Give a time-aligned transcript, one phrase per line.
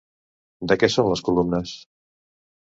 [0.71, 1.75] De què són les columnes?